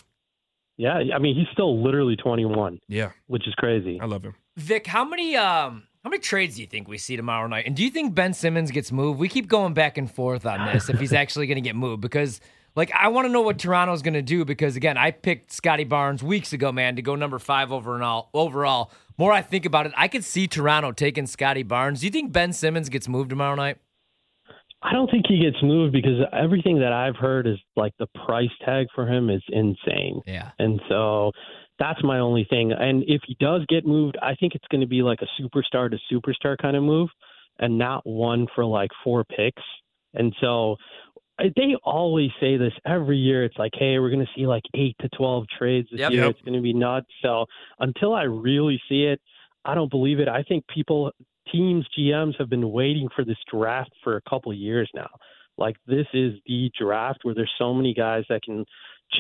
Yeah, 0.77 1.01
I 1.15 1.19
mean 1.19 1.35
he's 1.35 1.49
still 1.53 1.83
literally 1.83 2.17
21. 2.17 2.81
Yeah, 2.87 3.13
which 3.27 3.49
is 3.49 3.55
crazy. 3.55 3.99
I 4.01 4.05
love 4.05 4.23
him. 4.23 4.35
Vic, 4.57 4.87
how 4.87 5.05
many 5.05 5.37
um 5.37 5.85
how 6.03 6.11
many 6.11 6.21
trades 6.21 6.57
do 6.57 6.61
you 6.61 6.67
think 6.67 6.89
we 6.89 6.99
see 6.99 7.17
tomorrow 7.17 7.47
night? 7.47 7.65
And 7.67 7.75
do 7.75 7.83
you 7.83 7.91
think 7.91 8.15
Ben 8.15 8.35
Simmons 8.35 8.71
gets 8.71 8.93
moved? 8.93 9.19
We 9.19 9.29
keep 9.29 9.47
going 9.47 9.73
back 9.73 9.97
and 9.97 10.11
forth 10.11 10.45
on 10.45 10.67
this 10.73 10.91
if 10.91 11.01
he's 11.01 11.13
actually 11.15 11.47
going 11.47 11.57
to 11.57 11.63
get 11.63 11.75
moved 11.75 12.03
because 12.03 12.41
like 12.77 12.93
I 12.93 13.09
want 13.09 13.27
to 13.27 13.33
know 13.33 13.41
what 13.41 13.59
Toronto's 13.59 14.03
going 14.03 14.15
to 14.15 14.23
do 14.23 14.45
because 14.45 14.77
again, 14.77 14.97
I 14.97 15.11
picked 15.11 15.53
Scottie 15.53 15.85
Barnes 15.85 16.23
weeks 16.23 16.53
ago, 16.53 16.73
man, 16.73 16.97
to 16.97 17.03
go 17.03 17.15
number 17.15 17.39
5 17.39 17.73
overall 17.73 18.31
overall. 18.35 18.91
More 19.17 19.33
I 19.33 19.43
think 19.43 19.65
about 19.65 19.87
it, 19.87 19.93
I 19.97 20.09
could 20.09 20.25
see 20.25 20.49
Toronto 20.49 20.93
taking 20.93 21.27
Scottie 21.27 21.63
Barnes. 21.63 22.01
Do 22.01 22.07
you 22.07 22.13
think 22.13 22.33
Ben 22.33 22.53
Simmons 22.53 22.89
gets 22.89 23.09
moved 23.09 23.31
tomorrow 23.31 23.55
night? 23.55 23.79
I 24.83 24.93
don't 24.93 25.11
think 25.11 25.25
he 25.27 25.41
gets 25.41 25.57
moved 25.63 25.93
because 25.93 26.21
everything 26.33 26.81
that 26.81 26.93
I've 26.93 27.17
heard 27.17 27.47
is 27.47 27.57
like 27.75 27.93
the 27.99 28.07
price 28.27 28.51
tag 28.67 28.89
for 28.95 29.09
him 29.09 29.31
is 29.31 29.43
insane. 29.49 30.21
Yeah. 30.27 30.51
And 30.59 30.79
so 30.91 31.33
that's 31.79 32.03
my 32.05 32.19
only 32.19 32.47
thing. 32.51 32.73
And 32.73 33.03
if 33.07 33.23
he 33.27 33.35
does 33.41 33.65
get 33.69 33.87
moved, 33.87 34.19
I 34.21 34.35
think 34.35 34.55
it's 34.55 34.67
going 34.71 34.83
to 34.83 34.87
be 34.87 35.03
like 35.03 35.21
a 35.23 35.43
superstar 35.43 35.91
to 35.91 35.99
superstar 36.13 36.59
kind 36.59 36.77
of 36.77 36.83
move 36.83 37.09
and 37.59 37.79
not 37.79 38.05
one 38.05 38.47
for 38.55 38.65
like 38.67 38.91
four 39.03 39.25
picks. 39.25 39.63
And 40.13 40.35
so 40.41 40.77
they 41.39 41.75
always 41.83 42.31
say 42.41 42.57
this 42.57 42.73
every 42.87 43.19
year. 43.19 43.45
It's 43.45 43.57
like, 43.59 43.73
hey, 43.75 43.99
we're 43.99 44.11
going 44.11 44.25
to 44.25 44.33
see 44.37 44.47
like 44.47 44.63
eight 44.75 44.97
to 45.01 45.09
12 45.17 45.45
trades 45.59 45.89
this 45.91 46.01
yep, 46.01 46.13
year. 46.13 46.25
Yep. 46.25 46.31
It's 46.31 46.41
going 46.43 46.55
to 46.55 46.63
be 46.63 46.73
nuts. 46.73 47.09
So 47.23 47.47
until 47.81 48.15
I 48.15 48.23
really 48.23 48.81
see 48.89 49.05
it, 49.05 49.21
I 49.65 49.75
don't 49.75 49.91
believe 49.91 50.21
it. 50.21 50.29
I 50.29 50.43
think 50.43 50.65
people 50.69 51.11
teams, 51.51 51.87
GMs 51.99 52.39
have 52.39 52.49
been 52.49 52.71
waiting 52.71 53.09
for 53.15 53.25
this 53.25 53.37
draft 53.53 53.91
for 54.03 54.17
a 54.17 54.23
couple 54.29 54.53
of 54.53 54.59
years 54.59 54.91
now. 54.95 55.11
Like 55.57 55.77
this 55.87 56.07
is 56.13 56.35
the 56.47 56.71
draft 56.79 57.21
where 57.23 57.35
there's 57.35 57.53
so 57.59 57.73
many 57.73 57.95
guys 57.95 58.25
that 58.29 58.43
can 58.43 58.65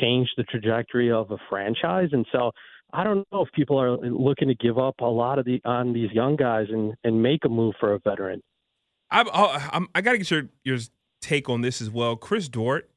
change 0.00 0.28
the 0.36 0.42
trajectory 0.44 1.10
of 1.12 1.30
a 1.30 1.36
franchise, 1.48 2.08
and 2.12 2.26
so 2.32 2.50
I 2.92 3.04
don't 3.04 3.26
know 3.32 3.42
if 3.42 3.52
people 3.52 3.80
are 3.80 3.96
looking 3.98 4.48
to 4.48 4.54
give 4.54 4.78
up 4.78 4.96
a 5.00 5.04
lot 5.04 5.38
of 5.38 5.44
the 5.44 5.60
on 5.64 5.92
these 5.92 6.10
young 6.10 6.36
guys 6.36 6.66
and 6.70 6.94
and 7.04 7.22
make 7.22 7.44
a 7.44 7.48
move 7.48 7.74
for 7.78 7.94
a 7.94 7.98
veteran. 8.00 8.42
I'm, 9.10 9.28
oh, 9.32 9.68
I'm 9.72 9.88
I 9.94 10.00
got 10.00 10.12
to 10.12 10.18
get 10.18 10.30
your 10.30 10.48
your 10.64 10.78
take 11.24 11.48
on 11.48 11.62
this 11.62 11.80
as 11.80 11.90
well, 11.90 12.16
Chris 12.16 12.48
Dort. 12.48 12.90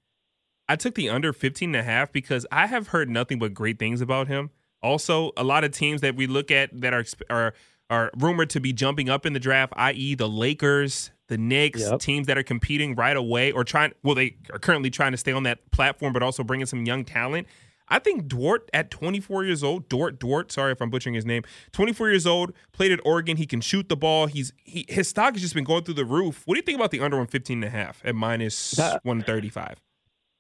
I 0.70 0.76
took 0.76 0.96
the 0.96 1.10
under 1.10 1.32
15 1.32 1.70
and 1.70 1.76
a 1.76 1.84
half 1.84 2.12
because 2.12 2.46
I 2.52 2.68
have 2.68 2.90
heard 2.90 3.10
nothing 3.10 3.40
but 3.40 3.54
great 3.54 3.80
things 3.80 4.02
about 4.02 4.28
him. 4.28 4.50
Also, 4.84 5.32
a 5.38 5.44
lot 5.44 5.64
of 5.64 5.72
teams 5.72 6.02
that 6.02 6.16
we 6.16 6.28
look 6.28 6.52
at 6.52 6.70
that 6.82 6.94
are 6.94 7.06
are 7.30 7.54
are 7.90 8.12
rumored 8.18 8.50
to 8.50 8.60
be 8.60 8.74
jumping 8.74 9.10
up 9.10 9.26
in 9.26 9.32
the 9.34 9.40
draft, 9.40 9.72
i.e., 9.78 10.14
the 10.14 10.28
Lakers, 10.28 11.12
the 11.30 11.38
Knicks, 11.38 11.82
yep. 11.82 12.00
teams 12.00 12.28
that 12.28 12.38
are 12.38 12.44
competing 12.44 12.96
right 12.96 13.16
away 13.16 13.52
or 13.52 13.64
trying. 13.64 13.94
Well, 14.04 14.16
they 14.16 14.36
are 14.52 14.60
currently 14.60 14.90
trying 14.90 15.14
to 15.14 15.18
stay 15.18 15.32
on 15.32 15.44
that 15.44 15.72
platform, 15.72 16.14
but 16.14 16.22
also 16.22 16.44
bringing 16.44 16.66
some 16.66 16.86
young 16.86 17.06
talent. 17.06 17.48
I 17.90 18.00
think 18.00 18.28
Dort 18.28 18.70
at 18.74 18.92
24 18.92 19.46
years 19.46 19.64
old, 19.64 19.88
Dort 19.90 20.20
Dort, 20.20 20.52
sorry 20.52 20.72
if 20.72 20.82
I'm 20.82 20.90
butchering 20.90 21.16
his 21.16 21.26
name, 21.26 21.44
24 21.72 22.10
years 22.10 22.28
old, 22.28 22.54
played 22.74 22.92
at 22.92 23.00
Oregon. 23.06 23.38
He 23.38 23.46
can 23.46 23.62
shoot 23.62 23.90
the 23.90 23.96
ball. 23.96 24.28
He's 24.28 24.54
he, 24.64 24.86
his 24.90 25.08
stock 25.08 25.34
has 25.34 25.42
just 25.42 25.54
been 25.54 25.64
going 25.64 25.84
through 25.84 25.96
the 25.96 26.06
roof. 26.06 26.44
What 26.46 26.56
do 26.56 26.60
you 26.60 26.64
think 26.64 26.78
about 26.78 26.92
the 26.92 27.00
under 27.00 27.18
115 27.18 27.64
and 27.64 27.64
a 27.64 27.70
half 27.70 28.02
at 28.04 28.16
135? 28.16 29.82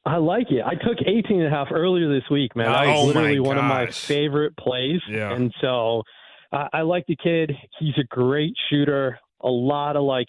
I 0.05 0.17
like 0.17 0.49
it. 0.51 0.63
I 0.65 0.75
took 0.75 0.99
18 1.05 1.41
and 1.41 1.47
a 1.47 1.49
half 1.49 1.67
earlier 1.71 2.07
this 2.13 2.29
week, 2.31 2.55
man. 2.55 2.71
That 2.71 2.87
oh 2.87 3.05
was 3.05 3.15
literally 3.15 3.39
one 3.41 3.57
of 3.57 3.65
my 3.65 3.87
favorite 3.87 4.55
plays. 4.55 5.01
Yeah. 5.09 5.33
And 5.33 5.53
so 5.59 6.03
I, 6.51 6.67
I 6.73 6.81
like 6.81 7.05
the 7.07 7.17
kid. 7.21 7.51
He's 7.79 7.95
a 7.99 8.05
great 8.05 8.53
shooter. 8.69 9.19
A 9.41 9.49
lot 9.49 9.97
of 9.97 10.03
like 10.03 10.27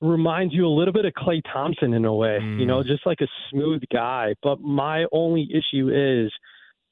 reminds 0.00 0.52
you 0.52 0.66
a 0.66 0.68
little 0.68 0.92
bit 0.92 1.04
of 1.04 1.12
Klay 1.14 1.42
Thompson 1.52 1.94
in 1.94 2.04
a 2.04 2.14
way. 2.14 2.38
Mm. 2.40 2.60
You 2.60 2.66
know, 2.66 2.82
mm. 2.82 2.86
just 2.86 3.06
like 3.06 3.20
a 3.20 3.28
smooth 3.50 3.82
guy. 3.92 4.34
But 4.42 4.60
my 4.60 5.06
only 5.12 5.48
issue 5.50 5.88
is 5.88 6.32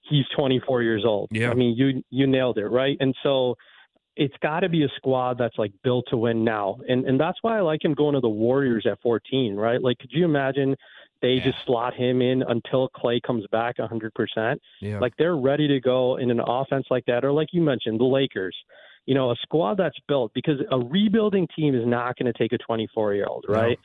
he's 0.09 0.25
24 0.37 0.83
years 0.83 1.05
old. 1.05 1.29
Yeah. 1.31 1.51
I 1.51 1.55
mean, 1.55 1.77
you 1.77 2.03
you 2.11 2.27
nailed 2.27 2.59
it, 2.59 2.67
right? 2.67 2.97
And 3.01 3.15
so 3.23 3.57
it's 4.17 4.35
got 4.43 4.61
to 4.61 4.69
be 4.69 4.85
a 4.85 4.89
squad 4.97 5.39
that's 5.39 5.59
like 5.59 5.73
built 5.83 6.07
to 6.11 6.17
win 6.17 6.45
now. 6.45 6.79
And 6.89 7.05
and 7.05 7.19
that's 7.19 7.39
why 7.43 7.59
I 7.59 7.61
like 7.61 7.85
him 7.85 7.95
going 7.95 8.15
to 8.15 8.21
the 8.21 8.29
Warriors 8.29 8.87
at 8.91 9.01
14, 9.03 9.55
right? 9.57 9.83
Like 9.83 9.99
could 9.99 10.11
you 10.13 10.25
imagine 10.25 10.77
they 11.21 11.35
yeah. 11.35 11.45
just 11.45 11.65
slot 11.65 11.95
him 11.95 12.21
in 12.21 12.43
until 12.43 12.89
Clay 12.89 13.19
comes 13.19 13.47
back 13.51 13.79
100%. 13.79 14.57
Yeah. 14.81 14.99
Like 14.99 15.15
they're 15.17 15.37
ready 15.37 15.67
to 15.69 15.81
go 15.81 16.19
in 16.19 16.31
an 16.31 16.41
offense 16.47 16.87
like 16.91 17.07
that 17.07 17.25
or 17.25 17.33
like 17.33 17.49
you 17.53 17.63
mentioned 17.63 17.99
the 17.99 18.05
Lakers. 18.05 18.57
You 19.07 19.15
know, 19.15 19.31
a 19.31 19.37
squad 19.43 19.77
that's 19.77 19.99
built 20.09 20.33
because 20.35 20.59
a 20.71 20.79
rebuilding 20.79 21.47
team 21.55 21.75
is 21.75 21.87
not 21.87 22.17
going 22.17 22.33
to 22.33 22.39
take 22.39 22.53
a 22.53 22.59
24 22.59 23.15
year 23.15 23.27
old, 23.27 23.45
right? 23.49 23.79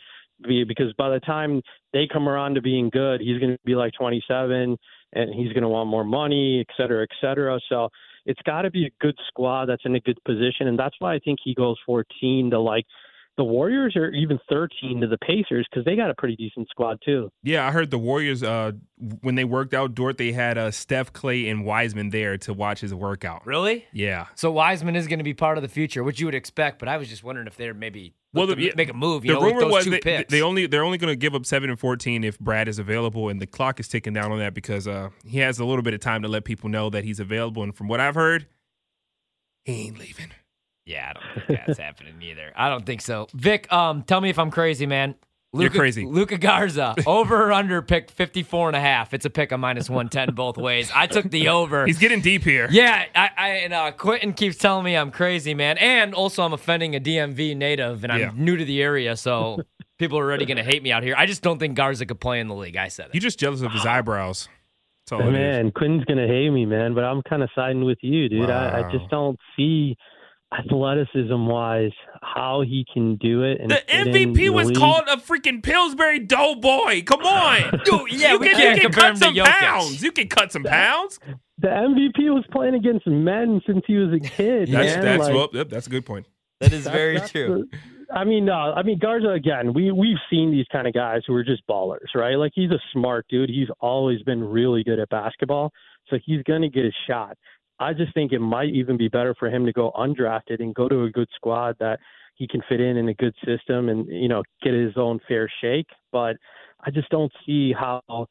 Be 0.47 0.63
Because 0.63 0.93
by 0.97 1.09
the 1.09 1.19
time 1.19 1.61
they 1.91 2.07
come 2.11 2.29
around 2.29 2.55
to 2.55 2.61
being 2.61 2.89
good, 2.89 3.19
he's 3.19 3.39
going 3.39 3.51
to 3.51 3.59
be 3.65 3.75
like 3.75 3.91
27 3.99 4.77
and 5.13 5.33
he's 5.33 5.51
going 5.51 5.63
to 5.63 5.69
want 5.69 5.89
more 5.89 6.03
money, 6.03 6.61
et 6.61 6.73
cetera, 6.77 7.03
et 7.03 7.09
cetera. 7.19 7.59
So 7.67 7.89
it's 8.25 8.41
got 8.45 8.61
to 8.61 8.71
be 8.71 8.85
a 8.85 8.89
good 9.01 9.15
squad 9.27 9.65
that's 9.65 9.81
in 9.85 9.95
a 9.95 9.99
good 9.99 10.17
position. 10.23 10.67
And 10.67 10.79
that's 10.79 10.95
why 10.99 11.15
I 11.15 11.19
think 11.19 11.39
he 11.43 11.53
goes 11.53 11.77
14 11.85 12.51
to 12.51 12.59
like 12.59 12.85
the 13.39 13.43
Warriors 13.45 13.95
or 13.95 14.09
even 14.11 14.37
13 14.49 14.99
to 14.99 15.07
the 15.07 15.17
Pacers 15.19 15.65
because 15.71 15.85
they 15.85 15.95
got 15.95 16.09
a 16.09 16.13
pretty 16.13 16.35
decent 16.35 16.67
squad 16.69 16.99
too. 17.05 17.31
Yeah, 17.41 17.65
I 17.65 17.71
heard 17.71 17.89
the 17.89 17.97
Warriors 17.97 18.43
uh, 18.43 18.73
when 19.21 19.35
they 19.35 19.45
worked 19.45 19.73
out, 19.73 19.95
Dort, 19.95 20.17
they 20.17 20.33
had 20.33 20.57
uh, 20.57 20.71
Steph, 20.71 21.13
Klay, 21.13 21.49
and 21.49 21.63
Wiseman 21.63 22.09
there 22.09 22.37
to 22.39 22.53
watch 22.53 22.81
his 22.81 22.93
workout. 22.93 23.47
Really? 23.47 23.85
Yeah. 23.93 24.27
So 24.35 24.51
Wiseman 24.51 24.97
is 24.97 25.07
going 25.07 25.19
to 25.19 25.23
be 25.23 25.33
part 25.33 25.57
of 25.57 25.61
the 25.61 25.69
future, 25.69 26.03
which 26.03 26.19
you 26.19 26.27
would 26.27 26.35
expect. 26.35 26.79
But 26.79 26.89
I 26.89 26.97
was 26.97 27.07
just 27.07 27.23
wondering 27.23 27.47
if 27.47 27.55
they're 27.55 27.73
maybe 27.73 28.13
well, 28.33 28.45
the, 28.45 28.59
yeah, 28.59 28.73
make 28.75 28.89
a 28.89 28.93
move. 28.93 29.23
You 29.23 29.35
the 29.35 29.39
know, 29.39 29.45
rumor 29.45 29.67
was 29.67 29.85
they, 29.85 29.99
picks. 29.99 30.29
they 30.29 30.41
only 30.41 30.67
they're 30.67 30.83
only 30.83 30.97
going 30.97 31.11
to 31.11 31.15
give 31.15 31.33
up 31.33 31.45
seven 31.45 31.69
and 31.69 31.79
fourteen 31.79 32.25
if 32.25 32.37
Brad 32.39 32.67
is 32.67 32.77
available, 32.77 33.29
and 33.29 33.41
the 33.41 33.47
clock 33.47 33.79
is 33.79 33.87
ticking 33.87 34.13
down 34.13 34.33
on 34.33 34.39
that 34.39 34.53
because 34.53 34.85
uh, 34.85 35.09
he 35.25 35.39
has 35.39 35.59
a 35.59 35.65
little 35.65 35.81
bit 35.81 35.93
of 35.93 36.01
time 36.01 36.23
to 36.23 36.27
let 36.27 36.43
people 36.43 36.69
know 36.69 36.89
that 36.89 37.05
he's 37.05 37.21
available. 37.21 37.63
And 37.63 37.73
from 37.73 37.87
what 37.87 38.01
I've 38.01 38.15
heard, 38.15 38.47
he 39.63 39.87
ain't 39.87 39.97
leaving. 39.97 40.31
Yeah, 40.89 41.11
I 41.11 41.13
don't 41.13 41.45
think 41.45 41.59
that's 41.67 41.79
happening 41.87 42.19
either. 42.21 42.51
I 42.55 42.67
don't 42.69 42.83
think 42.83 43.01
so. 43.01 43.27
Vic, 43.35 43.71
um, 43.71 44.01
tell 44.01 44.19
me 44.19 44.31
if 44.31 44.39
I'm 44.39 44.49
crazy, 44.49 44.87
man. 44.87 45.13
Luka, 45.51 45.63
You're 45.63 45.81
crazy. 45.81 46.05
Luka 46.05 46.37
Garza, 46.37 46.95
over 47.07 47.47
or 47.47 47.51
under 47.51 47.81
pick 47.81 48.09
54 48.09 48.69
and 48.69 48.75
a 48.75 48.79
half. 48.79 49.13
It's 49.13 49.25
a 49.25 49.29
pick 49.29 49.51
of 49.51 49.59
minus 49.59 49.89
110 49.89 50.35
both 50.35 50.57
ways. 50.57 50.91
I 50.93 51.05
took 51.07 51.29
the 51.29 51.47
over. 51.49 51.85
He's 51.85 51.99
getting 51.99 52.21
deep 52.21 52.43
here. 52.43 52.67
Yeah, 52.71 53.05
I, 53.15 53.29
I 53.37 53.49
and 53.49 53.73
uh, 53.73 53.91
Quentin 53.91 54.33
keeps 54.33 54.57
telling 54.57 54.83
me 54.83 54.95
I'm 54.95 55.11
crazy, 55.11 55.53
man. 55.53 55.77
And 55.77 56.13
also 56.13 56.43
I'm 56.43 56.53
offending 56.53 56.95
a 56.95 56.99
DMV 56.99 57.55
native 57.55 58.03
and 58.03 58.11
I'm 58.11 58.19
yeah. 58.19 58.31
new 58.35 58.57
to 58.57 58.65
the 58.65 58.81
area, 58.81 59.15
so 59.15 59.59
people 59.99 60.17
are 60.17 60.23
already 60.23 60.45
going 60.45 60.57
to 60.57 60.63
hate 60.63 60.81
me 60.81 60.91
out 60.91 61.03
here. 61.03 61.15
I 61.17 61.27
just 61.27 61.41
don't 61.43 61.59
think 61.59 61.75
Garza 61.75 62.05
could 62.05 62.19
play 62.19 62.39
in 62.39 62.47
the 62.47 62.55
league. 62.55 62.77
I 62.77 62.87
said 62.87 63.07
it. 63.07 63.15
You're 63.15 63.21
just 63.21 63.39
jealous 63.39 63.61
of 63.61 63.71
his 63.71 63.85
eyebrows. 63.85 64.49
man, 65.11 65.71
Quentin's 65.71 66.05
going 66.05 66.19
to 66.19 66.27
hate 66.27 66.49
me, 66.49 66.65
man, 66.65 66.93
but 66.93 67.03
I'm 67.03 67.23
kind 67.23 67.41
of 67.41 67.49
siding 67.55 67.85
with 67.85 67.97
you, 68.01 68.29
dude. 68.29 68.49
Wow. 68.49 68.69
I, 68.69 68.87
I 68.87 68.91
just 68.91 69.07
don't 69.09 69.39
see– 69.55 69.95
athleticism 70.57 71.45
wise, 71.45 71.91
how 72.21 72.61
he 72.61 72.85
can 72.91 73.15
do 73.17 73.43
it. 73.43 73.59
And 73.61 73.71
the 73.71 73.81
MVP 73.89 74.49
was 74.49 74.67
league. 74.67 74.77
called 74.77 75.03
a 75.07 75.17
freaking 75.17 75.61
Pillsbury 75.63 76.19
Doughboy. 76.19 77.03
Come 77.03 77.21
on, 77.21 77.79
Dude, 77.85 78.11
yeah, 78.11 78.33
you 78.33 78.39
we 78.39 78.49
can, 78.49 78.75
you 78.75 78.81
can 78.81 78.91
cut 78.91 79.17
some 79.17 79.35
pounds. 79.35 80.01
You 80.01 80.11
can 80.11 80.27
cut 80.27 80.51
some 80.51 80.63
pounds. 80.63 81.19
The 81.59 81.67
MVP 81.67 82.33
was 82.33 82.45
playing 82.51 82.75
against 82.75 83.05
men 83.05 83.61
since 83.67 83.83
he 83.85 83.97
was 83.97 84.13
a 84.13 84.19
kid. 84.19 84.69
That's 84.71 84.95
man. 84.95 85.05
that's 85.05 85.23
like, 85.23 85.33
well, 85.33 85.49
yep, 85.53 85.69
that's 85.69 85.87
a 85.87 85.89
good 85.89 86.05
point. 86.05 86.25
That 86.61 86.73
is 86.73 86.87
very 86.87 87.19
true. 87.19 87.67
The, 87.69 87.77
I 88.13 88.23
mean, 88.23 88.45
no, 88.45 88.53
I 88.53 88.81
mean 88.81 88.97
Garza 88.97 89.29
again. 89.29 89.73
We 89.73 89.91
we've 89.91 90.17
seen 90.29 90.51
these 90.51 90.65
kind 90.71 90.87
of 90.87 90.93
guys 90.93 91.21
who 91.27 91.33
are 91.35 91.43
just 91.43 91.65
ballers, 91.67 92.15
right? 92.15 92.35
Like 92.35 92.53
he's 92.55 92.71
a 92.71 92.79
smart 92.91 93.25
dude. 93.29 93.49
He's 93.49 93.67
always 93.79 94.21
been 94.23 94.43
really 94.43 94.83
good 94.83 94.99
at 94.99 95.09
basketball, 95.09 95.71
so 96.09 96.17
he's 96.25 96.41
going 96.43 96.61
to 96.61 96.69
get 96.69 96.85
a 96.85 96.91
shot. 97.07 97.37
I 97.79 97.93
just 97.93 98.13
think 98.13 98.31
it 98.31 98.39
might 98.39 98.69
even 98.69 98.97
be 98.97 99.07
better 99.07 99.35
for 99.39 99.49
him 99.49 99.65
to 99.65 99.71
go 99.71 99.91
undrafted 99.95 100.59
and 100.59 100.75
go 100.75 100.89
to 100.89 101.03
a 101.03 101.09
good 101.09 101.29
squad 101.35 101.75
that 101.79 101.99
he 102.35 102.47
can 102.47 102.61
fit 102.67 102.79
in 102.81 102.97
in 102.97 103.09
a 103.09 103.13
good 103.13 103.35
system 103.45 103.89
and 103.89 104.07
you 104.07 104.27
know 104.27 104.43
get 104.63 104.73
his 104.73 104.93
own 104.97 105.19
fair 105.27 105.49
shake. 105.61 105.87
But 106.11 106.37
I 106.81 106.91
just 106.91 107.09
don't 107.09 107.31
see 107.45 107.73
how. 107.73 108.27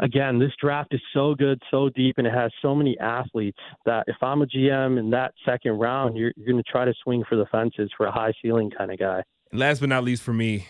Again, 0.00 0.38
this 0.38 0.50
draft 0.60 0.94
is 0.94 1.02
so 1.12 1.34
good, 1.34 1.62
so 1.70 1.90
deep, 1.90 2.14
and 2.16 2.26
it 2.26 2.32
has 2.32 2.50
so 2.62 2.74
many 2.74 2.98
athletes 2.98 3.58
that 3.84 4.04
if 4.06 4.16
I'm 4.22 4.40
a 4.40 4.46
GM 4.46 4.98
in 4.98 5.10
that 5.10 5.34
second 5.44 5.72
round, 5.72 6.16
you're, 6.16 6.32
you're 6.34 6.50
going 6.50 6.56
to 6.56 6.68
try 6.68 6.86
to 6.86 6.94
swing 7.04 7.22
for 7.28 7.36
the 7.36 7.44
fences 7.52 7.90
for 7.96 8.06
a 8.06 8.10
high 8.10 8.32
ceiling 8.40 8.70
kind 8.70 8.90
of 8.90 8.98
guy. 8.98 9.22
Last 9.52 9.80
but 9.80 9.90
not 9.90 10.02
least 10.02 10.22
for 10.22 10.32
me, 10.32 10.66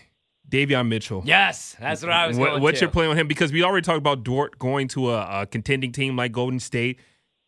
Davion 0.49 0.89
Mitchell. 0.89 1.23
Yes, 1.25 1.75
that's 1.79 2.03
what 2.03 2.11
I 2.11 2.27
was. 2.27 2.37
What, 2.37 2.59
what's 2.59 2.79
to. 2.79 2.85
your 2.85 2.91
plan 2.91 3.09
on 3.09 3.17
him? 3.17 3.27
Because 3.27 3.51
we 3.53 3.63
already 3.63 3.83
talked 3.83 3.97
about 3.97 4.23
Dort 4.23 4.59
going 4.59 4.89
to 4.89 5.11
a, 5.11 5.41
a 5.41 5.45
contending 5.45 5.93
team 5.93 6.17
like 6.17 6.33
Golden 6.33 6.59
State. 6.59 6.99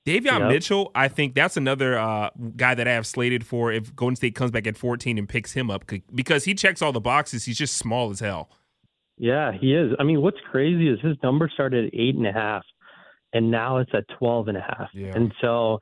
Davion 0.05 0.39
yep. 0.39 0.49
Mitchell, 0.49 0.91
I 0.93 1.07
think 1.07 1.33
that's 1.33 1.57
another 1.57 1.97
uh, 1.97 2.29
guy 2.55 2.75
that 2.75 2.87
I 2.87 2.91
have 2.91 3.07
slated 3.07 3.45
for 3.45 3.71
if 3.71 3.95
Golden 3.95 4.15
State 4.15 4.35
comes 4.35 4.51
back 4.51 4.67
at 4.67 4.77
14 4.77 5.17
and 5.17 5.27
picks 5.27 5.53
him 5.53 5.71
up 5.71 5.85
because 6.13 6.43
he 6.43 6.53
checks 6.53 6.81
all 6.81 6.91
the 6.91 6.99
boxes. 6.99 7.45
He's 7.45 7.57
just 7.57 7.75
small 7.75 8.11
as 8.11 8.19
hell. 8.19 8.49
Yeah, 9.17 9.51
he 9.51 9.73
is. 9.73 9.93
I 9.99 10.03
mean, 10.03 10.21
what's 10.21 10.37
crazy 10.51 10.89
is 10.89 10.99
his 11.01 11.17
number 11.23 11.49
started 11.51 11.85
at 11.85 11.93
eight 11.93 12.15
and 12.15 12.27
a 12.27 12.31
half, 12.31 12.63
and 13.33 13.49
now 13.49 13.77
it's 13.77 13.91
at 13.93 14.03
12 14.19 14.49
and 14.49 14.57
a 14.57 14.61
half. 14.61 14.89
Yeah. 14.93 15.13
And 15.15 15.33
so 15.41 15.79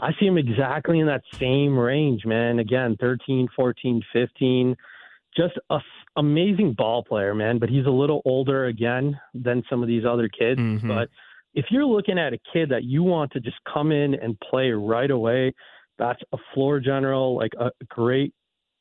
I 0.00 0.10
see 0.20 0.26
him 0.26 0.38
exactly 0.38 1.00
in 1.00 1.06
that 1.06 1.22
same 1.40 1.76
range, 1.76 2.24
man. 2.24 2.58
Again, 2.58 2.96
13, 3.00 3.48
14, 3.56 4.02
15. 4.12 4.76
Just 5.36 5.54
a 5.70 5.78
amazing 6.16 6.74
ball 6.74 7.02
player, 7.02 7.34
man. 7.34 7.58
But 7.58 7.68
he's 7.68 7.86
a 7.86 7.90
little 7.90 8.22
older 8.24 8.66
again 8.66 9.18
than 9.34 9.62
some 9.68 9.82
of 9.82 9.88
these 9.88 10.04
other 10.04 10.28
kids. 10.28 10.60
Mm-hmm. 10.60 10.88
But 10.88 11.08
if 11.56 11.64
you're 11.70 11.86
looking 11.86 12.18
at 12.18 12.34
a 12.34 12.38
kid 12.52 12.68
that 12.68 12.84
you 12.84 13.02
want 13.02 13.32
to 13.32 13.40
just 13.40 13.56
come 13.72 13.90
in 13.90 14.14
and 14.14 14.38
play 14.40 14.70
right 14.70 15.10
away, 15.10 15.52
that's 15.98 16.20
a 16.32 16.36
floor 16.52 16.78
general, 16.78 17.34
like 17.34 17.52
a 17.58 17.70
great 17.88 18.34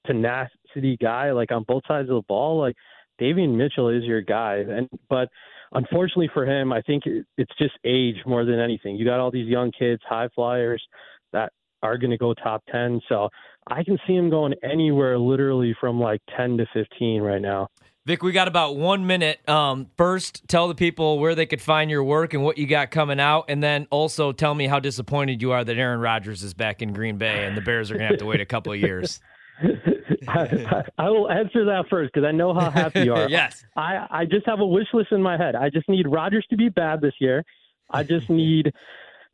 tenacity 0.05 0.97
guy, 1.01 1.31
like 1.31 1.51
on 1.51 1.63
both 1.67 1.83
sides 1.87 2.09
of 2.09 2.15
the 2.15 2.23
ball, 2.27 2.59
like 2.59 2.75
Davion 3.19 3.55
Mitchell 3.55 3.87
is 3.87 4.03
your 4.03 4.21
guy. 4.21 4.57
And 4.67 4.89
but 5.09 5.29
unfortunately 5.71 6.29
for 6.33 6.45
him, 6.45 6.73
I 6.73 6.81
think 6.81 7.03
it's 7.05 7.55
just 7.57 7.73
age 7.85 8.17
more 8.25 8.43
than 8.43 8.59
anything. 8.59 8.97
You 8.97 9.05
got 9.05 9.21
all 9.21 9.31
these 9.31 9.47
young 9.47 9.71
kids, 9.71 10.01
high 10.07 10.27
flyers 10.35 10.83
that 11.31 11.53
are 11.81 11.97
going 11.97 12.11
to 12.11 12.17
go 12.17 12.33
top 12.33 12.61
10. 12.71 12.99
So 13.07 13.29
I 13.67 13.85
can 13.85 13.97
see 14.05 14.15
him 14.15 14.29
going 14.29 14.53
anywhere 14.63 15.17
literally 15.17 15.73
from 15.79 15.99
like 15.99 16.21
10 16.35 16.57
to 16.57 16.65
15 16.73 17.21
right 17.21 17.41
now. 17.41 17.69
Vic, 18.05 18.21
we 18.21 18.31
got 18.31 18.47
about 18.47 18.75
one 18.75 19.07
minute. 19.07 19.39
Um, 19.49 19.87
first, 19.97 20.47
tell 20.47 20.67
the 20.67 20.75
people 20.75 21.17
where 21.17 21.33
they 21.33 21.47
could 21.47 21.61
find 21.61 21.89
your 21.89 22.03
work 22.03 22.35
and 22.35 22.43
what 22.43 22.59
you 22.59 22.67
got 22.67 22.91
coming 22.91 23.19
out, 23.19 23.45
and 23.47 23.63
then 23.63 23.87
also 23.89 24.31
tell 24.31 24.53
me 24.53 24.67
how 24.67 24.79
disappointed 24.79 25.41
you 25.41 25.53
are 25.53 25.63
that 25.63 25.75
Aaron 25.75 25.99
Rodgers 25.99 26.43
is 26.43 26.53
back 26.53 26.83
in 26.83 26.93
Green 26.93 27.17
Bay 27.17 27.47
and 27.47 27.57
the 27.57 27.61
Bears 27.61 27.89
are 27.89 27.95
going 27.95 28.05
to 28.05 28.13
have 28.13 28.19
to 28.19 28.27
wait 28.27 28.41
a 28.41 28.45
couple 28.45 28.71
of 28.71 28.79
years. 28.79 29.21
I, 30.27 30.83
I, 30.99 31.09
will 31.09 31.31
answer 31.31 31.65
that 31.65 31.85
first 31.89 32.13
because 32.13 32.27
I 32.27 32.31
know 32.31 32.53
how 32.53 32.69
happy 32.69 33.01
you 33.01 33.13
are. 33.15 33.27
yes. 33.29 33.65
I, 33.75 34.05
I 34.11 34.25
just 34.25 34.45
have 34.45 34.59
a 34.59 34.67
wish 34.67 34.87
list 34.93 35.11
in 35.11 35.23
my 35.23 35.35
head. 35.35 35.55
I 35.55 35.71
just 35.71 35.89
need 35.89 36.07
Rodgers 36.07 36.45
to 36.51 36.57
be 36.57 36.69
bad 36.69 37.01
this 37.01 37.13
year. 37.19 37.43
I 37.89 38.03
just 38.03 38.29
need 38.29 38.71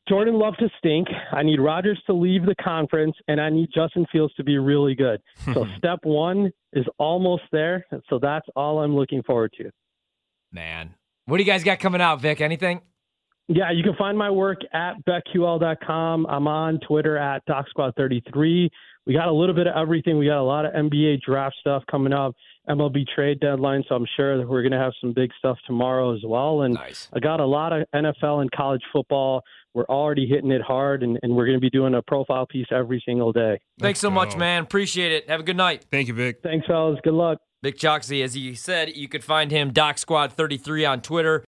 Jordan 0.09 0.35
Love 0.35 0.55
to 0.57 0.69
stink. 0.77 1.07
I 1.31 1.43
need 1.43 1.59
Rodgers 1.59 2.01
to 2.07 2.13
leave 2.13 2.45
the 2.45 2.55
conference, 2.55 3.15
and 3.27 3.39
I 3.39 3.49
need 3.49 3.69
Justin 3.73 4.05
Fields 4.11 4.33
to 4.35 4.43
be 4.43 4.57
really 4.57 4.95
good. 4.95 5.21
So 5.53 5.65
step 5.77 5.99
one 6.03 6.51
is 6.73 6.85
almost 6.97 7.43
there. 7.51 7.85
So 8.09 8.19
that's 8.19 8.47
all 8.55 8.79
I'm 8.79 8.95
looking 8.95 9.23
forward 9.23 9.53
to. 9.57 9.69
Man, 10.51 10.95
what 11.25 11.37
do 11.37 11.43
you 11.43 11.51
guys 11.51 11.63
got 11.63 11.79
coming 11.79 12.01
out, 12.01 12.19
Vic? 12.19 12.41
Anything? 12.41 12.81
Yeah, 13.47 13.71
you 13.71 13.83
can 13.83 13.95
find 13.95 14.17
my 14.17 14.29
work 14.29 14.59
at 14.73 14.93
betql.com. 15.05 16.25
I'm 16.27 16.47
on 16.47 16.79
Twitter 16.87 17.17
at 17.17 17.45
DocSquad33. 17.47 18.69
We 19.05 19.13
got 19.13 19.27
a 19.27 19.31
little 19.31 19.55
bit 19.55 19.67
of 19.67 19.75
everything. 19.75 20.17
We 20.17 20.27
got 20.27 20.39
a 20.39 20.43
lot 20.43 20.65
of 20.65 20.73
NBA 20.73 21.21
draft 21.21 21.55
stuff 21.59 21.83
coming 21.89 22.13
up, 22.13 22.33
MLB 22.69 23.05
trade 23.13 23.39
deadline. 23.39 23.83
So 23.89 23.95
I'm 23.95 24.05
sure 24.15 24.37
that 24.37 24.47
we're 24.47 24.61
going 24.61 24.71
to 24.73 24.77
have 24.77 24.93
some 25.01 25.11
big 25.11 25.31
stuff 25.37 25.57
tomorrow 25.65 26.13
as 26.13 26.21
well. 26.23 26.61
And 26.61 26.75
nice. 26.75 27.09
I 27.13 27.19
got 27.19 27.39
a 27.39 27.45
lot 27.45 27.73
of 27.73 27.85
NFL 27.93 28.41
and 28.41 28.51
college 28.51 28.83
football 28.93 29.41
we're 29.73 29.85
already 29.85 30.27
hitting 30.27 30.51
it 30.51 30.61
hard, 30.61 31.03
and, 31.03 31.17
and 31.23 31.35
we're 31.35 31.45
going 31.45 31.57
to 31.57 31.61
be 31.61 31.69
doing 31.69 31.93
a 31.93 32.01
profile 32.01 32.45
piece 32.45 32.67
every 32.71 33.01
single 33.05 33.31
day. 33.31 33.59
Thanks 33.79 33.99
so 33.99 34.11
much, 34.11 34.35
man. 34.35 34.63
Appreciate 34.63 35.11
it. 35.11 35.29
Have 35.29 35.39
a 35.39 35.43
good 35.43 35.57
night. 35.57 35.85
Thank 35.89 36.07
you, 36.07 36.13
Vic. 36.13 36.39
Thanks, 36.43 36.67
fellas. 36.67 36.99
Good 37.03 37.13
luck. 37.13 37.37
Vic 37.63 37.77
Choxy, 37.77 38.23
as 38.23 38.33
he 38.33 38.55
said, 38.55 38.95
you 38.95 39.07
could 39.07 39.23
find 39.23 39.51
him 39.51 39.71
Doc 39.71 39.99
Squad 39.99 40.33
33 40.33 40.83
on 40.83 41.01
Twitter. 41.01 41.39